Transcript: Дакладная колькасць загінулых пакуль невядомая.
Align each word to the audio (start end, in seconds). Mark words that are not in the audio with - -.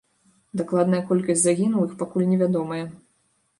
Дакладная 0.61 1.01
колькасць 1.11 1.43
загінулых 1.45 1.93
пакуль 2.01 2.29
невядомая. 2.33 2.83